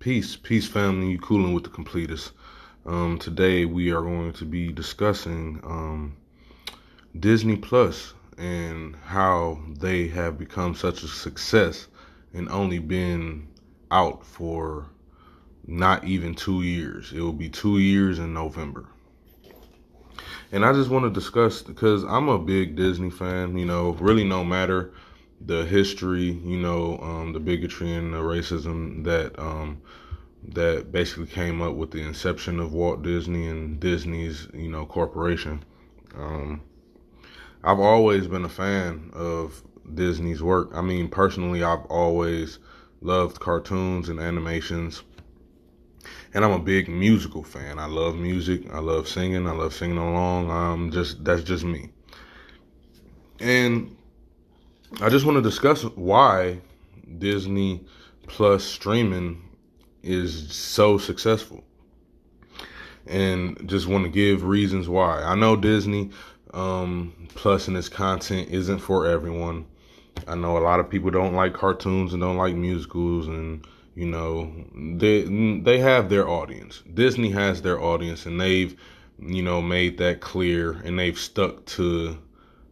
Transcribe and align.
Peace, 0.00 0.36
peace, 0.36 0.68
family. 0.68 1.10
You 1.10 1.18
cooling 1.18 1.52
with 1.52 1.64
the 1.64 1.70
completist. 1.70 2.30
Um, 2.86 3.18
today 3.18 3.64
we 3.64 3.90
are 3.90 4.00
going 4.00 4.32
to 4.34 4.44
be 4.44 4.70
discussing 4.70 5.60
um, 5.64 6.16
Disney 7.18 7.56
Plus 7.56 8.14
and 8.36 8.94
how 8.94 9.60
they 9.80 10.06
have 10.06 10.38
become 10.38 10.76
such 10.76 11.02
a 11.02 11.08
success 11.08 11.88
and 12.32 12.48
only 12.48 12.78
been 12.78 13.48
out 13.90 14.24
for 14.24 14.86
not 15.66 16.04
even 16.04 16.32
two 16.32 16.62
years. 16.62 17.12
It 17.12 17.20
will 17.20 17.32
be 17.32 17.48
two 17.48 17.78
years 17.78 18.20
in 18.20 18.32
November. 18.32 18.86
And 20.52 20.64
I 20.64 20.74
just 20.74 20.90
want 20.90 21.06
to 21.06 21.10
discuss 21.10 21.60
because 21.60 22.04
I'm 22.04 22.28
a 22.28 22.38
big 22.38 22.76
Disney 22.76 23.10
fan. 23.10 23.58
You 23.58 23.66
know, 23.66 23.90
really, 23.94 24.22
no 24.22 24.44
matter 24.44 24.92
the 25.40 25.64
history, 25.64 26.32
you 26.32 26.58
know, 26.58 26.98
um, 26.98 27.32
the 27.32 27.40
bigotry 27.40 27.94
and 27.94 28.12
the 28.12 28.18
racism 28.18 29.04
that 29.04 29.38
um, 29.38 29.80
that 30.48 30.90
basically 30.92 31.26
came 31.26 31.60
up 31.60 31.74
with 31.74 31.90
the 31.90 32.02
inception 32.02 32.60
of 32.60 32.72
Walt 32.72 33.02
Disney 33.02 33.46
and 33.46 33.80
Disney's, 33.80 34.48
you 34.54 34.68
know, 34.68 34.86
corporation. 34.86 35.64
Um, 36.16 36.62
I've 37.62 37.80
always 37.80 38.26
been 38.26 38.44
a 38.44 38.48
fan 38.48 39.10
of 39.12 39.62
Disney's 39.94 40.42
work. 40.42 40.70
I 40.74 40.80
mean, 40.80 41.08
personally, 41.08 41.62
I've 41.62 41.84
always 41.86 42.58
loved 43.00 43.40
cartoons 43.40 44.08
and 44.08 44.20
animations. 44.20 45.02
And 46.34 46.44
I'm 46.44 46.52
a 46.52 46.58
big 46.58 46.88
musical 46.88 47.42
fan. 47.42 47.78
I 47.78 47.86
love 47.86 48.16
music. 48.16 48.72
I 48.72 48.78
love 48.78 49.08
singing. 49.08 49.46
I 49.46 49.52
love 49.52 49.74
singing 49.74 49.98
along. 49.98 50.50
Um, 50.50 50.90
just 50.90 51.24
that's 51.24 51.42
just 51.42 51.64
me. 51.64 51.90
And 53.40 53.96
I 55.00 55.10
just 55.10 55.26
want 55.26 55.36
to 55.36 55.42
discuss 55.42 55.82
why 55.82 56.60
Disney 57.18 57.84
Plus 58.26 58.64
streaming 58.64 59.42
is 60.02 60.52
so 60.54 60.98
successful. 60.98 61.62
And 63.06 63.68
just 63.68 63.86
want 63.86 64.04
to 64.04 64.10
give 64.10 64.44
reasons 64.44 64.88
why. 64.88 65.22
I 65.22 65.34
know 65.34 65.56
Disney 65.56 66.10
um, 66.52 67.28
Plus 67.34 67.68
and 67.68 67.76
its 67.76 67.88
content 67.88 68.48
isn't 68.50 68.78
for 68.78 69.06
everyone. 69.06 69.66
I 70.26 70.34
know 70.34 70.56
a 70.56 70.60
lot 70.60 70.80
of 70.80 70.90
people 70.90 71.10
don't 71.10 71.34
like 71.34 71.52
cartoons 71.52 72.12
and 72.12 72.22
don't 72.22 72.36
like 72.36 72.54
musicals 72.54 73.28
and 73.28 73.66
you 73.94 74.06
know 74.06 74.52
they 74.74 75.22
they 75.22 75.78
have 75.78 76.08
their 76.08 76.28
audience. 76.28 76.82
Disney 76.92 77.30
has 77.30 77.62
their 77.62 77.80
audience 77.80 78.26
and 78.26 78.40
they've 78.40 78.74
you 79.20 79.42
know 79.42 79.62
made 79.62 79.98
that 79.98 80.20
clear 80.20 80.72
and 80.72 80.98
they've 80.98 81.18
stuck 81.18 81.64
to 81.66 82.18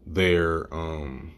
their 0.07 0.73
um 0.75 1.33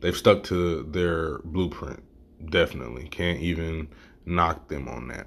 they've 0.00 0.16
stuck 0.16 0.42
to 0.44 0.82
their 0.84 1.38
blueprint. 1.38 2.02
Definitely 2.50 3.08
can't 3.08 3.40
even 3.40 3.88
knock 4.24 4.68
them 4.68 4.88
on 4.88 5.08
that. 5.08 5.26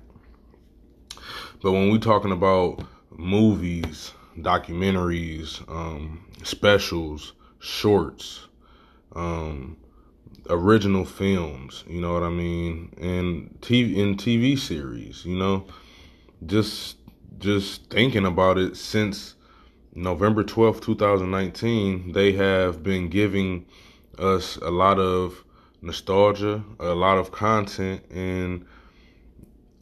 But 1.62 1.74
when 1.74 1.92
we're 1.92 1.98
talking 2.00 2.32
about 2.32 2.84
movies, 3.12 4.14
documentaries, 4.38 5.68
um, 5.70 6.26
specials, 6.44 7.34
shorts, 7.60 8.48
um, 9.16 9.78
original 10.50 11.06
films, 11.06 11.84
you 11.88 12.02
know 12.02 12.14
what 12.14 12.24
I 12.24 12.30
mean, 12.30 12.94
and 12.98 13.58
TV 13.62 13.96
in 13.98 14.16
TV 14.16 14.58
series, 14.58 15.26
you 15.26 15.38
know, 15.38 15.66
just 16.46 16.98
just 17.38 17.90
thinking 17.90 18.26
about 18.26 18.58
it 18.58 18.78
since 18.78 19.36
November 19.94 20.44
12th, 20.44 20.82
2019, 20.82 22.14
they 22.14 22.32
have 22.34 22.82
been 22.82 23.10
giving 23.10 23.66
us 24.20 24.58
a 24.58 24.70
lot 24.70 25.00
of 25.00 25.44
nostalgia, 25.82 26.64
a 26.80 26.94
lot 26.94 27.18
of 27.18 27.32
content, 27.32 28.04
and 28.12 28.66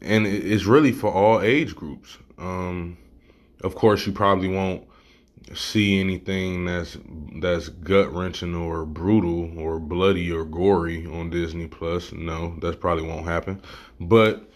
and 0.00 0.26
it's 0.26 0.64
really 0.64 0.92
for 0.92 1.12
all 1.12 1.40
age 1.42 1.74
groups. 1.76 2.16
Um, 2.38 2.96
of 3.62 3.74
course, 3.74 4.06
you 4.06 4.12
probably 4.12 4.48
won't 4.48 4.84
see 5.54 6.00
anything 6.00 6.64
that's 6.64 6.96
that's 7.40 7.68
gut 7.68 8.12
wrenching 8.12 8.54
or 8.54 8.84
brutal 8.84 9.58
or 9.58 9.78
bloody 9.78 10.30
or 10.30 10.44
gory 10.44 11.06
on 11.06 11.30
Disney 11.30 11.66
Plus. 11.66 12.12
No, 12.12 12.56
that 12.60 12.80
probably 12.80 13.06
won't 13.06 13.26
happen. 13.26 13.60
But 13.98 14.50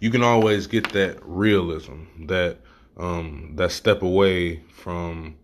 you 0.00 0.10
can 0.10 0.22
always 0.22 0.66
get 0.66 0.92
that 0.92 1.18
realism, 1.22 2.04
that 2.26 2.58
um, 2.96 3.52
that 3.56 3.72
step 3.72 4.02
away 4.02 4.62
from 4.68 5.36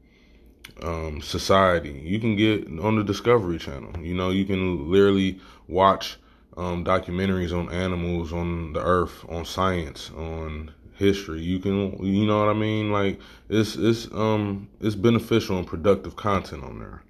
um, 0.82 1.20
society. 1.20 2.00
You 2.04 2.18
can 2.20 2.36
get 2.36 2.66
on 2.80 2.96
the 2.96 3.04
Discovery 3.04 3.58
Channel. 3.58 4.02
You 4.02 4.14
know, 4.14 4.30
you 4.30 4.44
can 4.44 4.90
literally 4.90 5.40
watch 5.68 6.18
um, 6.56 6.84
documentaries 6.84 7.52
on 7.52 7.72
animals, 7.72 8.32
on 8.32 8.72
the 8.72 8.80
earth, 8.80 9.24
on 9.28 9.44
science, 9.44 10.10
on 10.16 10.72
history. 10.94 11.40
You 11.40 11.58
can, 11.58 12.02
you 12.04 12.26
know 12.26 12.38
what 12.38 12.48
I 12.48 12.58
mean? 12.58 12.92
Like 12.92 13.20
it's 13.48 13.76
it's 13.76 14.06
um 14.12 14.68
it's 14.80 14.94
beneficial 14.94 15.58
and 15.58 15.66
productive 15.66 16.16
content 16.16 16.64
on 16.64 16.78
there 16.78 17.02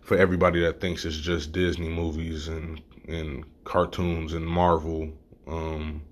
for 0.00 0.16
everybody 0.16 0.60
that 0.60 0.80
thinks 0.80 1.04
it's 1.04 1.16
just 1.16 1.52
Disney 1.52 1.88
movies 1.88 2.48
and 2.48 2.80
and 3.08 3.44
cartoons 3.64 4.32
and 4.34 4.46
Marvel 4.46 5.10
um 5.46 6.02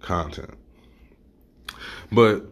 content. 0.00 0.54
But 2.10 2.46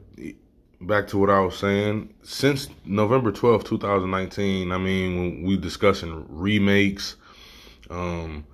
back 0.81 1.09
to 1.09 1.19
what 1.19 1.31
I 1.31 1.41
was 1.41 1.57
saying, 1.59 2.15
since 2.23 2.69
November 2.85 3.33
12, 3.33 3.65
2019, 3.65 4.73
I 4.73 4.79
mean, 4.79 5.43
we 5.43 5.57
discussing 5.57 6.27
remakes, 6.29 7.17
um, 7.91 8.45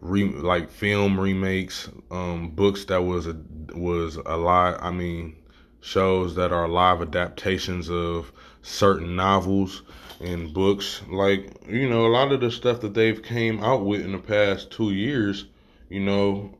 re, 0.00 0.24
like 0.24 0.70
film 0.70 1.18
remakes, 1.18 1.88
um, 2.10 2.50
books 2.50 2.84
that 2.86 3.02
was 3.02 3.26
a 3.26 3.36
was 3.74 4.16
a 4.16 4.36
live. 4.36 4.78
I 4.80 4.90
mean, 4.90 5.36
shows 5.80 6.34
that 6.36 6.52
are 6.52 6.68
live 6.68 7.02
adaptations 7.02 7.90
of 7.90 8.32
certain 8.62 9.16
novels 9.16 9.82
and 10.20 10.52
books. 10.52 11.02
Like 11.08 11.52
you 11.68 11.88
know, 11.88 12.06
a 12.06 12.12
lot 12.12 12.32
of 12.32 12.40
the 12.40 12.50
stuff 12.50 12.80
that 12.80 12.94
they've 12.94 13.22
came 13.22 13.62
out 13.62 13.84
with 13.84 14.02
in 14.02 14.12
the 14.12 14.18
past 14.18 14.70
two 14.70 14.92
years, 14.92 15.46
you 15.88 16.00
know, 16.00 16.56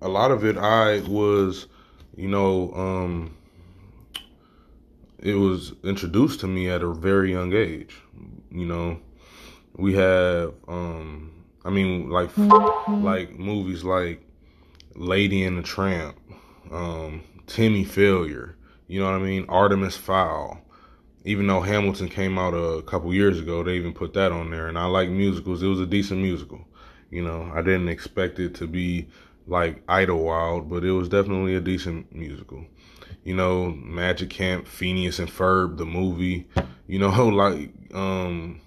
a 0.00 0.08
lot 0.08 0.30
of 0.30 0.44
it 0.44 0.56
I 0.58 1.00
was, 1.00 1.66
you 2.16 2.28
know, 2.28 2.72
um, 2.74 3.34
it 5.22 5.34
was 5.34 5.72
introduced 5.84 6.40
to 6.40 6.46
me 6.46 6.68
at 6.68 6.82
a 6.82 6.92
very 6.92 7.32
young 7.32 7.52
age. 7.52 7.96
You 8.50 8.66
know, 8.66 9.00
we 9.76 9.94
have 9.94 10.52
um 10.68 11.32
I 11.64 11.70
mean, 11.70 12.10
like 12.10 12.34
mm-hmm. 12.34 13.04
like 13.04 13.38
movies 13.38 13.84
like 13.84 14.22
Lady 14.94 15.44
and 15.44 15.58
the 15.58 15.62
Tramp, 15.62 16.16
um, 16.70 17.22
Timmy 17.46 17.84
Failure. 17.84 18.56
You 18.88 19.00
know 19.00 19.10
what 19.10 19.20
I 19.20 19.24
mean? 19.24 19.46
Artemis 19.48 19.96
Fowl. 19.96 20.60
Even 21.24 21.46
though 21.46 21.60
Hamilton 21.60 22.08
came 22.08 22.36
out 22.36 22.52
a 22.52 22.82
couple 22.82 23.14
years 23.14 23.38
ago, 23.38 23.62
they 23.62 23.76
even 23.76 23.92
put 23.92 24.12
that 24.14 24.32
on 24.32 24.50
there. 24.50 24.66
And 24.66 24.76
I 24.76 24.86
like 24.86 25.08
musicals. 25.08 25.62
It 25.62 25.68
was 25.68 25.80
a 25.80 25.86
decent 25.86 26.20
musical. 26.20 26.60
You 27.10 27.22
know, 27.22 27.50
I 27.54 27.62
didn't 27.62 27.88
expect 27.88 28.40
it 28.40 28.56
to 28.56 28.66
be 28.66 29.08
like 29.46 29.82
Idlewild, 29.88 30.68
but 30.68 30.84
it 30.84 30.90
was 30.90 31.08
definitely 31.08 31.54
a 31.54 31.60
decent 31.60 32.12
musical. 32.12 32.66
You 33.24 33.34
know, 33.34 33.70
Magic 33.70 34.30
Camp, 34.30 34.66
Phineas 34.66 35.18
and 35.18 35.28
Ferb, 35.28 35.76
the 35.76 35.86
movie. 35.86 36.46
You 36.86 36.98
know, 36.98 37.28
like 37.28 37.70
um, 37.94 38.60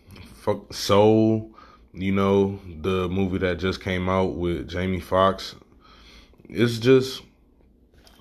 Soul 0.72 1.56
you 1.96 2.12
know, 2.12 2.60
the 2.82 3.08
movie 3.08 3.38
that 3.40 3.58
just 3.58 3.82
came 3.82 4.10
out 4.10 4.36
with 4.36 4.68
Jamie 4.68 5.00
Foxx. 5.00 5.56
It's 6.50 6.78
just 6.78 7.22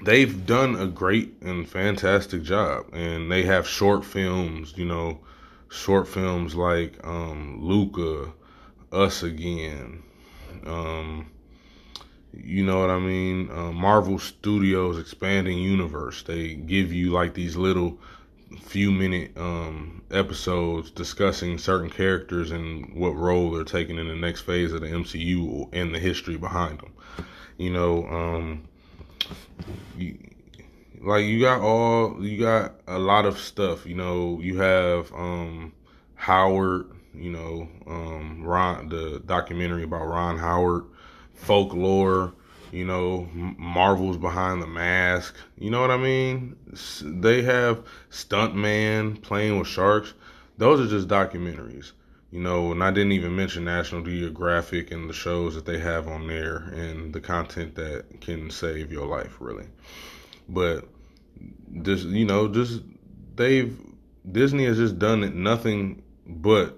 they've 0.04 0.46
done 0.46 0.76
a 0.76 0.86
great 0.86 1.34
and 1.42 1.68
fantastic 1.68 2.42
job 2.42 2.86
and 2.92 3.30
they 3.30 3.42
have 3.42 3.66
short 3.66 4.04
films, 4.04 4.74
you 4.76 4.84
know, 4.84 5.20
short 5.68 6.06
films 6.06 6.54
like 6.54 7.04
um 7.04 7.58
Luca, 7.60 8.32
Us 8.92 9.22
Again, 9.22 10.02
um 10.64 11.30
you 12.43 12.65
know 12.65 12.81
what 12.81 12.91
I 12.91 12.99
mean? 12.99 13.50
Uh, 13.50 13.72
Marvel 13.72 14.19
Studios 14.19 14.98
expanding 14.98 15.59
universe. 15.59 16.22
They 16.22 16.54
give 16.54 16.92
you 16.92 17.10
like 17.13 17.34
these 17.34 17.57
little 17.57 17.98
few 18.60 18.91
minute 18.91 19.36
um, 19.36 20.03
episodes 20.10 20.91
discussing 20.91 21.59
certain 21.59 21.91
characters 21.91 22.51
and 22.51 22.95
what 22.95 23.10
role 23.10 23.51
they're 23.51 23.65
taking 23.65 23.98
in 23.98 24.09
the 24.09 24.15
next 24.15 24.42
phase 24.42 24.72
of 24.72 24.81
the 24.81 24.86
MCU 24.86 25.69
and 25.72 25.95
the 25.95 25.98
history 25.98 26.36
behind 26.36 26.78
them. 26.78 26.92
You 27.59 27.71
know, 27.71 28.07
um, 28.07 28.69
you, 29.97 30.19
like 31.01 31.25
you 31.25 31.41
got 31.41 31.60
all 31.60 32.25
you 32.25 32.39
got 32.39 32.75
a 32.87 32.98
lot 32.98 33.27
of 33.27 33.39
stuff. 33.39 33.87
You 33.87 33.95
know, 33.95 34.41
you 34.41 34.59
have 34.59 35.13
um, 35.13 35.72
Howard. 36.15 36.91
You 37.16 37.30
know, 37.30 37.69
um, 37.87 38.42
Ron, 38.42 38.89
the 38.89 39.22
documentary 39.25 39.84
about 39.84 40.04
Ron 40.09 40.37
Howard, 40.37 40.84
folklore 41.34 42.34
you 42.75 42.84
know, 42.84 43.28
Marvel's 43.33 44.16
behind 44.16 44.60
the 44.60 44.66
mask. 44.66 45.36
You 45.57 45.71
know 45.71 45.81
what 45.81 45.92
I 45.92 45.97
mean? 45.97 46.57
They 47.03 47.42
have 47.42 47.84
Stuntman 48.10 49.22
playing 49.22 49.60
with 49.60 49.69
sharks. 49.69 50.13
Those 50.59 50.81
are 50.81 50.91
just 50.91 51.07
documentaries. 51.07 51.92
You 52.33 52.41
know, 52.41 52.72
and 52.72 52.83
I 52.83 52.91
didn't 52.91 53.13
even 53.13 53.36
mention 53.36 53.65
National 53.65 54.03
Geographic 54.03 54.91
and 54.91 55.09
the 55.09 55.15
shows 55.15 55.54
that 55.54 55.66
they 55.66 55.78
have 55.78 56.09
on 56.09 56.27
there 56.27 56.57
and 56.57 57.15
the 57.15 57.21
content 57.21 57.77
that 57.77 58.21
can 58.21 58.51
save 58.51 58.91
your 58.91 59.07
life, 59.07 59.37
really. 59.39 59.69
But 60.48 60.89
just 61.83 62.07
you 62.07 62.25
know, 62.25 62.48
just 62.48 62.83
they've 63.37 63.78
Disney 64.30 64.65
has 64.65 64.78
just 64.78 64.98
done 64.98 65.22
it 65.22 65.33
nothing 65.33 66.03
but 66.27 66.77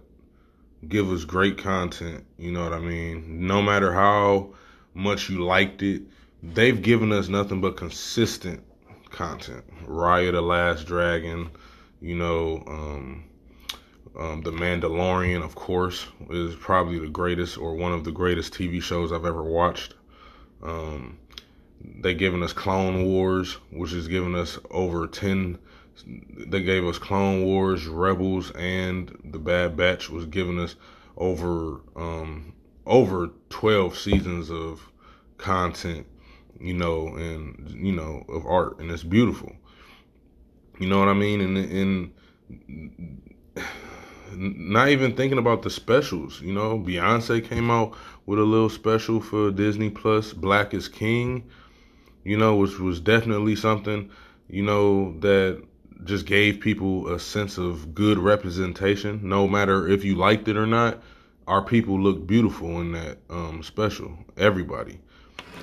give 0.88 1.11
us 1.11 1.25
great 1.25 1.58
content. 1.58 2.25
You 2.38 2.52
know 2.52 2.62
what 2.62 2.73
I 2.73 2.81
mean? 2.81 3.46
No 3.46 3.62
matter 3.62 3.93
how 3.93 4.55
much 4.94 5.28
you 5.28 5.44
liked 5.44 5.82
it, 5.82 6.02
they've 6.43 6.81
given 6.81 7.12
us 7.12 7.28
nothing 7.28 7.61
but 7.61 7.76
consistent 7.76 8.62
content. 9.11 9.64
Raya 9.87 10.32
the 10.32 10.40
Last 10.40 10.87
Dragon, 10.87 11.50
you 12.00 12.14
know, 12.14 12.62
um, 12.67 13.25
um, 14.19 14.43
The 14.43 14.52
Mandalorian, 14.52 15.43
of 15.43 15.55
course, 15.55 16.06
is 16.31 16.55
probably 16.56 16.99
the 16.99 17.08
greatest 17.08 17.58
or 17.58 17.75
one 17.75 17.93
of 17.93 18.05
the 18.05 18.12
greatest 18.12 18.55
TV 18.55 18.82
shows 18.82 19.12
I've 19.12 19.26
ever 19.26 19.43
watched. 19.43 19.94
Um, 20.62 21.19
they 22.00 22.14
given 22.14 22.43
us 22.43 22.52
Clone 22.52 23.05
Wars, 23.05 23.55
which 23.70 23.93
has 23.93 24.08
given 24.08 24.34
us 24.34 24.58
over 24.70 25.06
10 25.06 25.58
they 26.04 26.62
gave 26.62 26.84
us 26.84 26.98
Clone 26.98 27.44
Wars, 27.44 27.87
Rebels, 27.87 28.50
and 28.52 29.16
The 29.25 29.38
Bad 29.38 29.76
Batch 29.76 30.10
was 30.10 30.26
giving 30.26 30.58
us 30.58 30.76
over 31.16 31.81
um, 31.96 32.52
over 32.84 33.31
twelve 33.48 33.96
seasons 33.96 34.50
of 34.50 34.90
content, 35.38 36.06
you 36.60 36.75
know, 36.75 37.08
and 37.08 37.70
you 37.70 37.93
know 37.93 38.25
of 38.28 38.46
art, 38.46 38.78
and 38.78 38.90
it's 38.90 39.02
beautiful. 39.02 39.52
You 40.78 40.88
know 40.88 40.98
what 40.98 41.08
I 41.08 41.14
mean? 41.14 41.40
And 41.40 42.12
and 42.76 43.22
not 44.32 44.88
even 44.88 45.16
thinking 45.16 45.38
about 45.38 45.62
the 45.62 45.70
specials. 45.70 46.40
You 46.40 46.52
know, 46.52 46.78
Beyonce 46.78 47.46
came 47.46 47.70
out 47.70 47.96
with 48.26 48.38
a 48.38 48.44
little 48.44 48.69
special 48.69 49.20
for 49.20 49.50
Disney 49.50 49.90
Plus, 49.90 50.32
Black 50.32 50.75
is 50.75 50.88
King. 50.88 51.49
You 52.25 52.37
know, 52.37 52.56
which 52.56 52.78
was 52.78 53.00
definitely 53.00 53.56
something. 53.56 54.10
You 54.49 54.64
know 54.64 55.19
that 55.20 55.62
just 56.04 56.26
gave 56.26 56.60
people 56.60 57.12
a 57.12 57.19
sense 57.19 57.58
of 57.58 57.94
good 57.94 58.19
representation. 58.19 59.20
No 59.22 59.48
matter 59.48 59.88
if 59.88 60.04
you 60.04 60.14
liked 60.14 60.48
it 60.48 60.56
or 60.56 60.66
not, 60.66 61.02
our 61.46 61.62
people 61.62 62.00
looked 62.00 62.26
beautiful 62.26 62.81
in 62.81 62.93
that 62.93 63.19
um, 63.31 63.62
special. 63.62 64.16
Everybody 64.37 65.00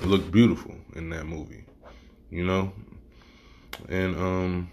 looked 0.02 0.30
beautiful 0.30 0.74
in 0.94 1.10
that 1.10 1.24
movie, 1.24 1.64
you 2.30 2.44
know. 2.44 2.72
And 3.88 4.16
um, 4.16 4.70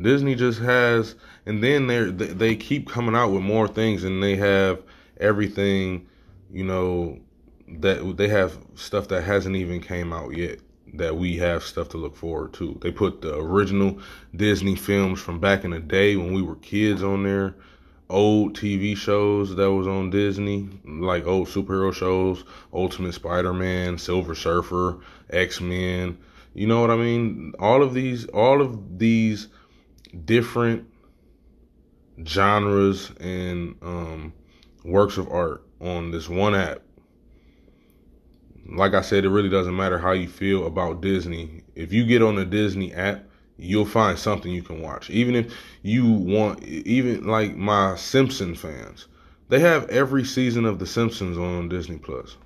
Disney 0.00 0.34
just 0.34 0.60
has, 0.60 1.14
and 1.46 1.62
then 1.62 1.86
they 1.86 2.10
they 2.10 2.56
keep 2.56 2.88
coming 2.88 3.14
out 3.14 3.30
with 3.30 3.42
more 3.42 3.68
things, 3.68 4.04
and 4.04 4.22
they 4.22 4.36
have 4.36 4.82
everything, 5.18 6.06
you 6.52 6.64
know, 6.64 7.18
that 7.68 8.16
they 8.16 8.28
have 8.28 8.58
stuff 8.74 9.08
that 9.08 9.22
hasn't 9.22 9.56
even 9.56 9.80
came 9.80 10.12
out 10.12 10.36
yet 10.36 10.60
that 10.94 11.16
we 11.16 11.36
have 11.36 11.62
stuff 11.62 11.88
to 11.90 11.96
look 11.96 12.16
forward 12.16 12.52
to. 12.54 12.78
They 12.80 12.90
put 12.90 13.22
the 13.22 13.36
original 13.36 13.98
Disney 14.34 14.76
films 14.76 15.20
from 15.20 15.40
back 15.40 15.64
in 15.64 15.70
the 15.70 15.78
day 15.78 16.16
when 16.16 16.32
we 16.32 16.42
were 16.42 16.56
kids 16.56 17.02
on 17.02 17.22
there, 17.22 17.54
old 18.10 18.56
TV 18.56 18.96
shows 18.96 19.54
that 19.56 19.70
was 19.70 19.86
on 19.86 20.10
Disney, 20.10 20.68
like 20.84 21.26
old 21.26 21.48
superhero 21.48 21.92
shows, 21.92 22.44
Ultimate 22.72 23.14
Spider-Man, 23.14 23.98
Silver 23.98 24.34
Surfer, 24.34 24.98
X-Men. 25.30 26.18
You 26.54 26.66
know 26.66 26.80
what 26.80 26.90
I 26.90 26.96
mean? 26.96 27.52
All 27.58 27.82
of 27.82 27.94
these 27.94 28.26
all 28.26 28.60
of 28.60 28.98
these 28.98 29.48
different 30.24 30.88
genres 32.24 33.12
and 33.20 33.76
um, 33.82 34.32
works 34.84 35.18
of 35.18 35.30
art 35.30 35.64
on 35.80 36.10
this 36.10 36.28
one 36.28 36.54
app 36.54 36.82
like 38.68 38.94
I 38.94 39.00
said, 39.00 39.24
it 39.24 39.30
really 39.30 39.48
doesn't 39.48 39.76
matter 39.76 39.98
how 39.98 40.12
you 40.12 40.28
feel 40.28 40.66
about 40.66 41.00
Disney. 41.00 41.62
If 41.74 41.92
you 41.92 42.04
get 42.04 42.22
on 42.22 42.36
the 42.36 42.44
Disney 42.44 42.92
app, 42.92 43.24
you'll 43.56 43.86
find 43.86 44.18
something 44.18 44.52
you 44.52 44.62
can 44.62 44.82
watch. 44.82 45.10
Even 45.10 45.34
if 45.34 45.52
you 45.82 46.10
want, 46.10 46.62
even 46.64 47.26
like 47.26 47.56
my 47.56 47.96
Simpson 47.96 48.54
fans, 48.54 49.06
they 49.48 49.60
have 49.60 49.88
every 49.88 50.24
season 50.24 50.64
of 50.64 50.78
The 50.78 50.86
Simpsons 50.86 51.38
on 51.38 51.68
Disney 51.68 51.98
Plus. 51.98 52.36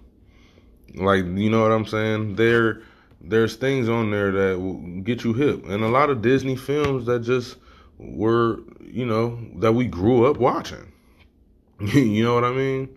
Like, 0.95 1.25
you 1.25 1.51
know 1.51 1.63
what 1.63 1.73
I'm 1.73 1.87
saying? 1.87 2.37
There, 2.37 2.83
there's 3.21 3.57
things 3.57 3.89
on 3.89 4.11
there 4.11 4.31
that 4.31 4.61
will 4.61 4.79
get 5.03 5.25
you 5.25 5.33
hip, 5.33 5.65
and 5.67 5.83
a 5.83 5.89
lot 5.89 6.11
of 6.11 6.23
Disney 6.23 6.57
films 6.57 7.07
that 7.07 7.21
just 7.21 7.57
were, 7.99 8.61
you 8.81 9.07
know, 9.07 9.39
that 9.57 9.73
we 9.73 9.87
grew 9.87 10.27
up 10.27 10.37
watching. 10.37 10.93
you 11.81 12.23
know 12.23 12.35
what 12.35 12.45
I 12.45 12.53
mean? 12.53 12.97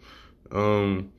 Um, 0.51 1.12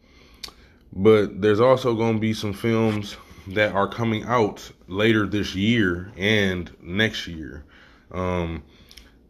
but 0.96 1.42
there's 1.42 1.60
also 1.60 1.94
going 1.94 2.14
to 2.14 2.20
be 2.20 2.32
some 2.32 2.54
films 2.54 3.18
that 3.48 3.74
are 3.74 3.86
coming 3.86 4.24
out 4.24 4.72
later 4.88 5.26
this 5.26 5.54
year 5.54 6.10
and 6.16 6.74
next 6.80 7.26
year. 7.26 7.64
Um, 8.10 8.62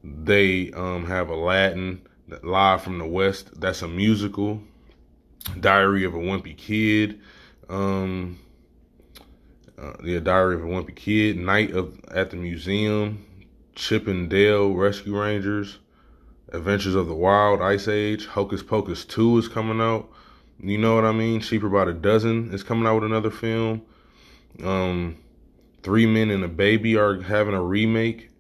they 0.05 0.71
um, 0.73 1.05
have 1.07 1.29
Aladdin 1.29 2.03
live 2.43 2.83
from 2.83 2.99
the 2.99 3.05
West. 3.05 3.61
That's 3.61 3.83
a 3.83 3.89
musical. 3.89 4.63
Diary 5.59 6.05
of 6.05 6.15
a 6.15 6.19
Wimpy 6.19 6.57
Kid. 6.57 7.21
Um, 7.69 8.39
uh, 9.77 9.95
the 10.01 10.21
Diary 10.21 10.55
of 10.55 10.63
a 10.63 10.69
Wimpy 10.69 10.95
Kid. 10.95 11.37
Night 11.37 11.73
of 11.73 11.99
at 12.15 12.31
the 12.31 12.37
Museum. 12.37 13.25
Chip 13.75 14.07
and 14.07 14.31
Dale 14.31 14.73
Rescue 14.73 15.21
Rangers. 15.21 15.79
Adventures 16.53 16.95
of 16.95 17.09
the 17.09 17.15
Wild 17.15 17.61
Ice 17.61 17.89
Age. 17.89 18.27
Hocus 18.27 18.63
Pocus 18.63 19.05
2 19.05 19.39
is 19.39 19.49
coming 19.49 19.81
out. 19.81 20.09
You 20.61 20.79
know 20.79 20.94
what 20.94 21.05
I 21.05 21.12
mean? 21.12 21.41
Cheaper 21.41 21.69
by 21.69 21.85
the 21.85 21.93
dozen 21.93 22.53
is 22.53 22.62
coming 22.62 22.87
out 22.87 22.97
with 22.97 23.05
another 23.05 23.31
film. 23.31 23.82
Um, 24.62 25.19
Three 25.82 26.06
Men 26.06 26.31
and 26.31 26.43
a 26.43 26.49
Baby 26.49 26.97
are 26.97 27.23
having 27.23 27.55
a 27.55 27.62
remake. 27.62 28.31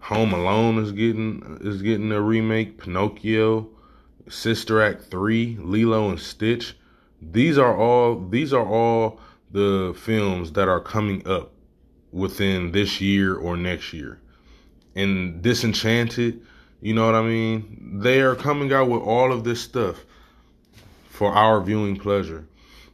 Home 0.00 0.32
Alone 0.32 0.78
is 0.78 0.92
getting 0.92 1.58
is 1.60 1.82
getting 1.82 2.12
a 2.12 2.20
remake. 2.20 2.78
Pinocchio, 2.78 3.68
Sister 4.28 4.80
Act 4.80 5.02
three, 5.10 5.58
Lilo 5.60 6.08
and 6.08 6.18
Stitch. 6.18 6.76
These 7.20 7.58
are 7.58 7.76
all 7.76 8.26
these 8.28 8.52
are 8.52 8.64
all 8.64 9.20
the 9.50 9.94
films 9.98 10.52
that 10.52 10.68
are 10.68 10.80
coming 10.80 11.26
up 11.26 11.52
within 12.12 12.72
this 12.72 13.00
year 13.00 13.34
or 13.34 13.56
next 13.56 13.92
year. 13.92 14.20
And 14.94 15.42
Disenchanted, 15.42 16.40
you 16.80 16.94
know 16.94 17.04
what 17.04 17.14
I 17.14 17.22
mean? 17.22 18.00
They 18.00 18.20
are 18.20 18.34
coming 18.34 18.72
out 18.72 18.88
with 18.88 19.02
all 19.02 19.32
of 19.32 19.44
this 19.44 19.60
stuff 19.60 20.04
for 21.18 21.32
our 21.32 21.60
viewing 21.60 21.96
pleasure. 21.96 22.46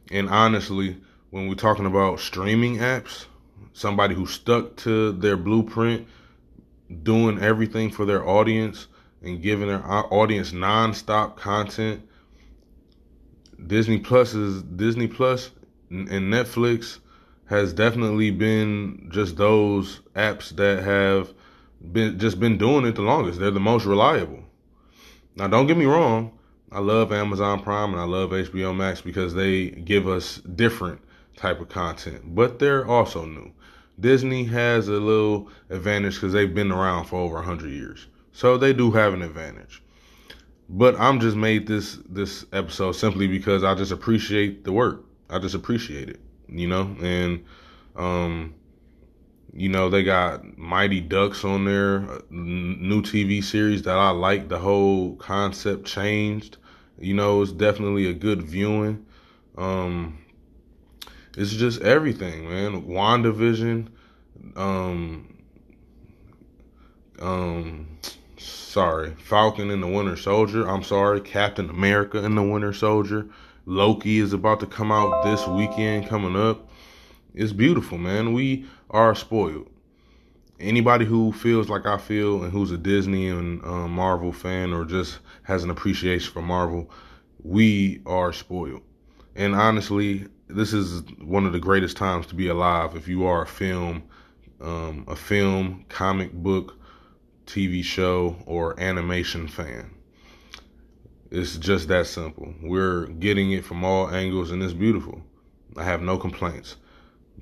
And 0.09 0.27
honestly, 0.29 0.97
when 1.29 1.47
we're 1.47 1.53
talking 1.53 1.85
about 1.85 2.19
streaming 2.19 2.77
apps, 2.77 3.25
somebody 3.73 4.15
who 4.15 4.25
stuck 4.25 4.75
to 4.77 5.11
their 5.11 5.37
blueprint, 5.37 6.07
doing 7.03 7.39
everything 7.39 7.91
for 7.91 8.03
their 8.03 8.27
audience 8.27 8.87
and 9.21 9.43
giving 9.43 9.67
their 9.67 9.85
audience 9.85 10.53
nonstop 10.53 11.37
content, 11.37 12.01
Disney 13.67 13.99
Plus 13.99 14.33
is 14.33 14.63
Disney 14.63 15.07
Plus 15.07 15.51
and 15.91 16.09
Netflix 16.09 16.97
has 17.45 17.73
definitely 17.73 18.31
been 18.31 19.07
just 19.13 19.37
those 19.37 19.99
apps 20.15 20.49
that 20.55 20.83
have 20.83 21.31
been 21.91 22.17
just 22.17 22.39
been 22.39 22.57
doing 22.57 22.85
it 22.85 22.95
the 22.95 23.03
longest. 23.03 23.39
They're 23.39 23.51
the 23.51 23.59
most 23.59 23.85
reliable. 23.85 24.43
Now, 25.35 25.47
don't 25.47 25.67
get 25.67 25.77
me 25.77 25.85
wrong. 25.85 26.34
I 26.75 26.79
love 26.79 27.13
Amazon 27.13 27.61
Prime 27.61 27.93
and 27.93 28.01
I 28.01 28.03
love 28.03 28.31
HBO 28.31 28.75
Max 28.75 28.99
because 28.99 29.33
they 29.33 29.69
give 29.69 30.09
us 30.09 30.39
different 30.39 30.99
type 31.37 31.61
of 31.61 31.69
content, 31.69 32.35
but 32.35 32.59
they're 32.59 32.85
also 32.85 33.23
new. 33.23 33.53
Disney 33.97 34.43
has 34.43 34.89
a 34.89 34.91
little 34.91 35.47
advantage 35.69 36.15
because 36.15 36.33
they've 36.33 36.53
been 36.53 36.73
around 36.73 37.05
for 37.05 37.17
over 37.21 37.35
100 37.35 37.69
years. 37.69 38.07
So 38.33 38.57
they 38.57 38.73
do 38.73 38.91
have 38.91 39.13
an 39.13 39.21
advantage. 39.21 39.81
But 40.67 40.99
I'm 40.99 41.21
just 41.21 41.37
made 41.37 41.65
this 41.65 41.97
this 42.09 42.45
episode 42.51 42.91
simply 42.91 43.27
because 43.27 43.63
I 43.63 43.73
just 43.73 43.93
appreciate 43.93 44.65
the 44.65 44.73
work. 44.73 45.05
I 45.29 45.39
just 45.39 45.55
appreciate 45.55 46.09
it, 46.09 46.19
you 46.49 46.67
know? 46.67 46.93
And 47.01 47.45
um 47.95 48.53
you 49.53 49.69
know, 49.69 49.89
they 49.89 50.03
got 50.03 50.57
Mighty 50.57 50.99
Ducks 50.99 51.45
on 51.45 51.63
there, 51.63 52.01
new 52.29 53.01
TV 53.01 53.41
series 53.41 53.83
that 53.83 53.97
I 53.97 54.09
like. 54.09 54.49
The 54.49 54.59
whole 54.59 55.15
concept 55.15 55.85
changed. 55.85 56.57
You 56.99 57.13
know, 57.13 57.41
it's 57.41 57.51
definitely 57.51 58.07
a 58.07 58.13
good 58.13 58.41
viewing. 58.41 59.05
Um, 59.57 60.19
it's 61.37 61.51
just 61.51 61.81
everything, 61.81 62.49
man. 62.49 62.83
WandaVision, 62.83 63.89
um, 64.55 65.37
um, 67.19 67.99
sorry, 68.37 69.13
Falcon 69.17 69.69
and 69.71 69.83
the 69.83 69.87
Winter 69.87 70.15
Soldier. 70.15 70.67
I'm 70.69 70.83
sorry, 70.83 71.19
Captain 71.21 71.69
America 71.69 72.23
and 72.23 72.37
the 72.37 72.43
Winter 72.43 72.73
Soldier. 72.73 73.27
Loki 73.65 74.19
is 74.19 74.31
about 74.31 74.59
to 74.61 74.67
come 74.67 74.91
out 74.91 75.23
this 75.23 75.45
weekend 75.47 76.07
coming 76.07 76.35
up. 76.35 76.69
It's 77.33 77.51
beautiful, 77.51 77.97
man. 77.97 78.31
We 78.31 78.65
are 78.89 79.15
spoiled. 79.15 79.69
Anybody 80.59 81.05
who 81.05 81.31
feels 81.31 81.69
like 81.69 81.85
I 81.85 81.97
feel 81.97 82.43
and 82.43 82.51
who's 82.51 82.71
a 82.71 82.77
Disney 82.77 83.29
and 83.29 83.63
um, 83.63 83.91
Marvel 83.91 84.31
fan 84.31 84.73
or 84.73 84.85
just 84.85 85.19
has 85.43 85.63
an 85.63 85.69
appreciation 85.69 86.31
for 86.31 86.41
Marvel, 86.41 86.89
we 87.43 88.01
are 88.05 88.33
spoiled. 88.33 88.81
And 89.35 89.53
honestly, 89.53 90.27
this 90.47 90.73
is 90.73 91.01
one 91.21 91.45
of 91.45 91.53
the 91.53 91.59
greatest 91.59 91.97
times 91.97 92.27
to 92.27 92.35
be 92.35 92.47
alive 92.47 92.95
if 92.95 93.07
you 93.07 93.25
are 93.25 93.43
a 93.43 93.47
film, 93.47 94.03
um, 94.61 95.05
a 95.07 95.15
film, 95.15 95.85
comic 95.89 96.31
book, 96.31 96.77
TV 97.45 97.83
show, 97.83 98.35
or 98.45 98.79
animation 98.79 99.47
fan. 99.47 99.91
It's 101.31 101.57
just 101.57 101.89
that 101.89 102.07
simple. 102.07 102.53
We're 102.61 103.07
getting 103.07 103.51
it 103.51 103.65
from 103.65 103.83
all 103.83 104.09
angles, 104.09 104.51
and 104.51 104.63
it's 104.63 104.73
beautiful. 104.73 105.21
I 105.75 105.83
have 105.83 106.01
no 106.01 106.17
complaints. 106.17 106.77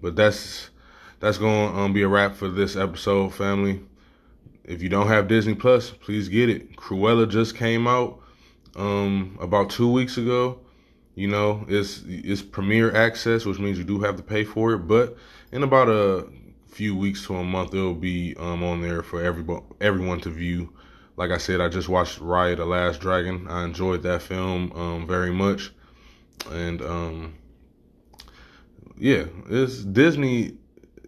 But 0.01 0.15
that's 0.15 0.69
that's 1.23 1.37
going 1.37 1.71
to 1.71 1.79
um, 1.79 1.93
be 1.93 2.01
a 2.01 2.07
wrap 2.09 2.35
for 2.35 2.49
this 2.49 2.75
episode, 2.75 3.33
family. 3.33 3.79
If 4.65 4.81
you 4.83 4.89
don't 4.89 5.07
have 5.07 5.29
Disney 5.29 5.55
Plus, 5.55 5.89
please 5.89 6.27
get 6.27 6.49
it. 6.49 6.75
Cruella 6.75 7.29
just 7.29 7.55
came 7.55 7.87
out 7.87 8.19
um, 8.75 9.37
about 9.39 9.69
two 9.69 9.89
weeks 9.89 10.17
ago. 10.17 10.59
You 11.15 11.29
know, 11.29 11.63
it's 11.69 12.03
it's 12.05 12.41
premiere 12.41 12.93
access, 12.93 13.45
which 13.45 13.57
means 13.57 13.77
you 13.77 13.85
do 13.85 14.01
have 14.01 14.17
to 14.17 14.23
pay 14.23 14.43
for 14.43 14.73
it. 14.73 14.79
But 14.79 15.15
in 15.53 15.63
about 15.63 15.87
a 15.87 16.27
few 16.65 16.93
weeks 16.93 17.25
to 17.27 17.37
a 17.37 17.43
month, 17.43 17.73
it'll 17.73 17.93
be 17.93 18.35
um, 18.37 18.61
on 18.61 18.81
there 18.81 19.01
for 19.01 19.23
everybody, 19.23 19.63
everyone 19.79 20.19
to 20.21 20.29
view. 20.29 20.73
Like 21.15 21.31
I 21.31 21.37
said, 21.37 21.61
I 21.61 21.69
just 21.69 21.87
watched 21.87 22.19
Raya 22.19 22.57
the 22.57 22.65
Last 22.65 22.99
Dragon. 22.99 23.47
I 23.47 23.63
enjoyed 23.63 24.03
that 24.03 24.23
film 24.23 24.73
um, 24.73 25.07
very 25.07 25.31
much, 25.31 25.71
and 26.51 26.81
um, 26.81 27.35
yeah, 28.97 29.23
it's 29.49 29.85
Disney 29.85 30.57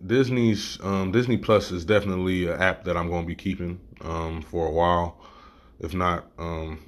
Disney's 0.05 0.79
um, 0.83 1.11
Disney 1.11 1.37
Plus 1.37 1.71
is 1.71 1.85
definitely 1.85 2.47
an 2.47 2.61
app 2.61 2.83
that 2.85 2.97
I'm 2.97 3.09
going 3.09 3.23
to 3.23 3.27
be 3.27 3.35
keeping 3.35 3.79
um, 4.01 4.41
for 4.41 4.67
a 4.67 4.71
while, 4.71 5.17
if 5.79 5.93
not 5.93 6.25
um, 6.37 6.83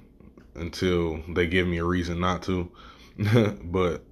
until 0.56 1.22
they 1.30 1.48
give 1.48 1.68
me 1.68 1.78
a 1.78 1.84
reason 1.84 2.20
not 2.20 2.44
to. 2.44 2.70
but 3.64 4.04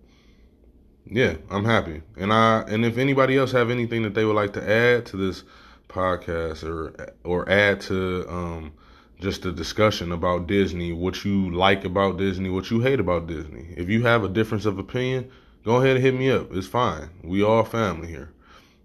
yeah, 1.06 1.36
I'm 1.52 1.66
happy, 1.66 2.02
and 2.18 2.34
I 2.34 2.62
and 2.62 2.86
if 2.86 2.98
anybody 2.98 3.38
else 3.38 3.52
have 3.52 3.70
anything 3.70 4.04
that 4.04 4.14
they 4.14 4.26
would 4.26 4.36
like 4.36 4.54
to 4.54 4.70
add 4.70 5.06
to 5.08 5.18
this 5.18 5.44
podcast 5.88 6.64
or 6.64 7.14
or 7.24 7.48
add 7.50 7.82
to 7.82 8.26
um, 8.28 8.74
just 9.20 9.46
a 9.46 9.52
discussion 9.52 10.12
about 10.12 10.48
Disney, 10.48 10.92
what 10.92 11.24
you 11.24 11.54
like 11.54 11.86
about 11.86 12.18
Disney, 12.18 12.50
what 12.50 12.72
you 12.72 12.80
hate 12.82 13.00
about 13.00 13.28
Disney. 13.28 13.74
If 13.78 13.90
you 13.90 14.04
have 14.04 14.24
a 14.24 14.30
difference 14.30 14.66
of 14.66 14.80
opinion, 14.80 15.32
go 15.64 15.76
ahead 15.76 15.98
and 15.98 16.06
hit 16.06 16.16
me 16.16 16.32
up. 16.32 16.54
It's 16.54 16.68
fine. 16.68 17.10
We 17.24 17.44
all 17.44 17.64
family 17.64 18.08
here. 18.08 18.32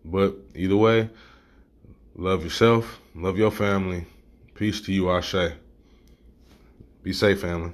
But 0.05 0.37
either 0.55 0.77
way, 0.77 1.11
love 2.15 2.45
yourself, 2.45 3.01
love 3.15 3.37
your 3.39 3.51
family. 3.51 4.07
Peace 4.55 4.81
to 4.83 4.93
you, 4.93 5.11
Ashe. 5.11 5.53
Be 7.03 7.13
safe, 7.13 7.41
family. 7.41 7.73